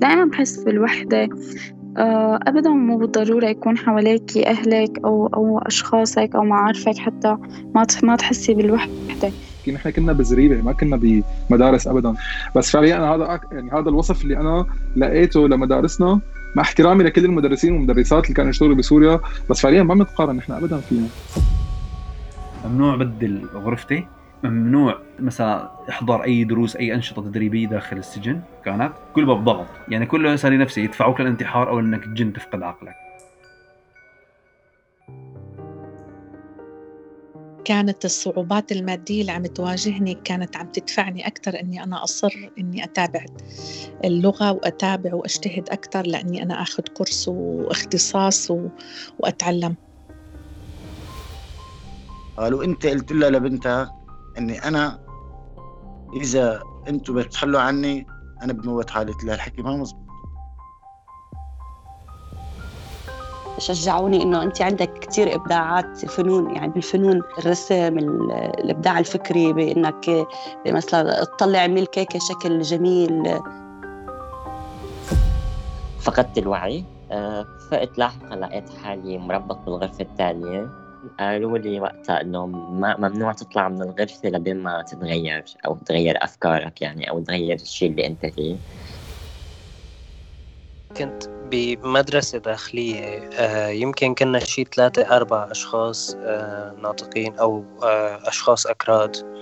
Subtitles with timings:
[0.00, 1.28] دائما بحس بالوحدة
[1.96, 7.36] آه، أبدا مو بالضرورة يكون حواليكي أهلك أو أو أشخاصك أو معارفك حتى
[7.74, 9.32] ما ما تحسي بالوحدة.
[9.68, 12.14] نحن كنا بزريبة ما كنا بمدارس ابدا.
[12.56, 16.20] بس فعليا أنا هذا يعني هذا الوصف اللي أنا لقيته لمدارسنا
[16.56, 19.20] مع احترامي لكل المدرسين والمدرسات اللي كانوا يشتغلوا بسوريا
[19.50, 21.08] بس فعليا ما بنتقارن نحن ابدا فيها
[22.64, 24.06] ممنوع بدل غرفتي؟
[24.42, 30.06] ممنوع مثلا احضر أي دروس أي أنشطة تدريبية داخل السجن كانت كل باب ضغط يعني
[30.06, 32.94] كله صار نفسي يدفعوك للانتحار أو إنك تجن تفقد عقلك.
[37.64, 43.24] كانت الصعوبات المادية اللي عم تواجهني كانت عم تدفعني أكثر إني أنا أصر إني أتابع
[44.04, 48.50] اللغة وأتابع وأجتهد أكثر لأني أنا أخذ كورس واختصاص
[49.18, 49.76] وأتعلم.
[52.36, 53.95] قالوا أنت قلت لها لبنتها
[54.38, 54.98] إني أنا
[56.22, 58.06] إذا أنتم بتخلوا عني
[58.42, 59.12] أنا بموت حالي.
[59.24, 60.06] لها الحكي ما مزبوط.
[63.58, 67.98] شجعوني إنه انت عندك كثير إبداعات فنون يعني بالفنون الرسم
[68.58, 70.26] الإبداع الفكري بإنك
[70.66, 73.40] مثلا تطلع ميل كيكه شكل جميل.
[76.00, 80.85] فقدت الوعي آه، فقت لاحقا لقيت حالي مربط بالغرفة الثانية
[81.20, 82.46] قالوا لي وقتها إنه
[82.98, 88.06] ممنوع تطلع من الغرفة لبين ما تتغير أو تغير أفكارك يعني أو تغير الشيء اللي
[88.06, 88.56] أنت فيه.
[90.96, 98.66] كنت بمدرسة داخلية آه، يمكن كنا شي ثلاثة أربع أشخاص آه، ناطقين أو آه، أشخاص
[98.66, 99.36] أكراد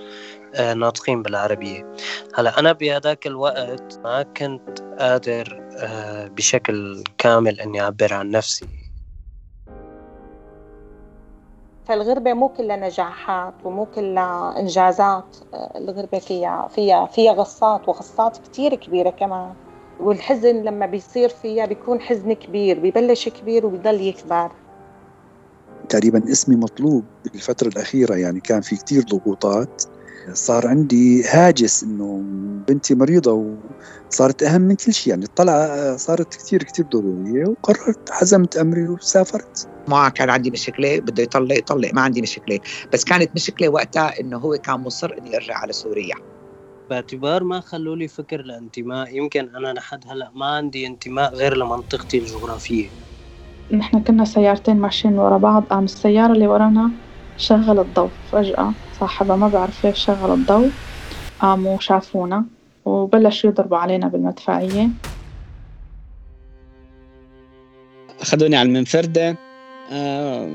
[0.75, 1.95] ناطقين بالعربية.
[2.35, 5.61] هلأ أنا بهذاك الوقت ما كنت قادر
[6.37, 8.84] بشكل كامل إني أعبر عن نفسي.
[11.85, 19.09] فالغربة مو كلها نجاحات ومو كلها إنجازات الغربة فيها فيها فيها غصات وغصات كتير كبيرة
[19.09, 19.53] كمان.
[19.99, 24.51] والحزن لما بيصير فيها بيكون حزن كبير ببلش كبير وبيضل يكبر.
[25.89, 29.83] تقريبا اسمي مطلوب بالفترة الأخيرة يعني كان في كتير ضغوطات.
[30.33, 32.23] صار عندي هاجس إنه
[32.67, 33.57] بنتي مريضة
[34.11, 39.67] وصارت أهم من كل شيء يعني الطلعه صارت كثير كثير ضرورية وقررت حزمت أمري وسافرت.
[39.87, 42.59] ما كان عندي مشكلة بده يطلق يطلق ما عندي مشكلة.
[42.93, 46.15] بس كانت مشكلة وقتها إنه هو كان مصر اني ارجع على سوريا.
[46.89, 52.17] باعتبار ما خلوا لي فكر الانتماء يمكن أنا لحد هلأ ما عندي انتماء غير لمنطقتي
[52.17, 52.89] الجغرافية.
[53.71, 56.91] نحن كنا سيارتين ماشيين ورا بعض قام السيارة اللي ورانا
[57.37, 58.73] شغل الضوء فجأة.
[58.99, 60.71] صاحبها ما بعرف ليش شغل الضوء.
[61.39, 62.45] قاموا شافونا
[62.85, 64.89] وبلشوا يضربوا علينا بالمدفعية.
[68.21, 69.37] أخذوني على المنفردة.
[69.91, 70.51] آه...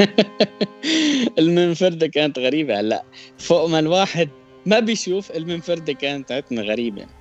[1.38, 3.04] المنفردة كانت غريبة هلأ.
[3.38, 4.28] فوق ما الواحد
[4.66, 7.19] ما بيشوف المنفردة كانت عتنا غريبة.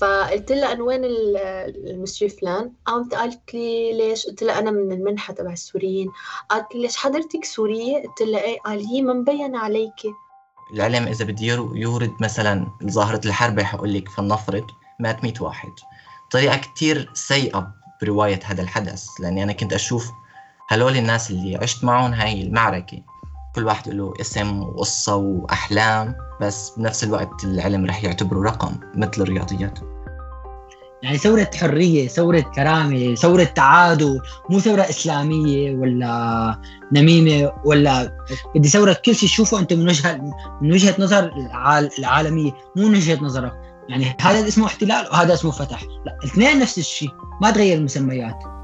[0.00, 5.34] فقلت لها أنا وين المسيو فلان؟ قامت قالت لي ليش؟ قلت لها أنا من المنحة
[5.34, 6.08] تبع السوريين
[6.48, 10.12] قالت لي ليش حضرتك سورية؟ قلت لها إيه؟ قال هي ما مبين عليكي
[10.74, 14.64] العلم إذا بده يورد مثلا ظاهرة الحرب حقول لك فلنفرض
[15.00, 15.72] مات 100 واحد.
[16.30, 20.10] طريقة كتير سيئة برواية هذا الحدث لأني أنا كنت أشوف
[20.68, 23.02] هلول الناس اللي عشت معهم هاي المعركة.
[23.54, 29.78] كل واحد له اسم وقصة وأحلام بس بنفس الوقت العلم رح يعتبره رقم مثل الرياضيات.
[31.02, 36.60] يعني ثورة حرية ثورة كرامة ثورة تعادل مو ثورة إسلامية ولا
[36.92, 38.16] نميمة ولا
[38.54, 40.20] بدي ثورة كل شيء تشوفه أنت من وجهة
[40.62, 41.32] من وجهة نظر
[41.98, 43.52] العالمية مو من وجهة نظرك.
[43.88, 45.82] يعني هذا اسمه احتلال وهذا اسمه فتح.
[45.82, 47.10] لا الاثنين نفس الشيء
[47.42, 48.59] ما تغير المسميات.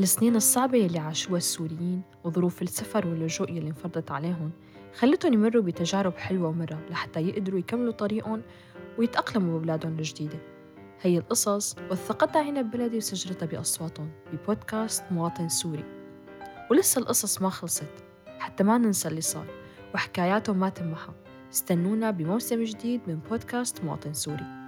[0.00, 4.50] السنين الصعبة يلي عاشوها السوريين وظروف السفر واللجوء يلي انفرضت عليهم
[4.94, 8.42] خلتهم يمروا بتجارب حلوة ومرة لحتى يقدروا يكملوا طريقهم
[8.98, 10.38] ويتأقلموا ببلادهم الجديدة.
[11.00, 15.84] هي القصص وثقتها عنب بلدي وسجلتها بأصواتهم ببودكاست مواطن سوري.
[16.70, 18.04] ولسه القصص ما خلصت
[18.38, 19.46] حتى ما ننسى اللي صار
[19.94, 21.12] وحكاياتهم ما تمحى.
[21.52, 24.59] استنونا بموسم جديد من بودكاست مواطن سوري.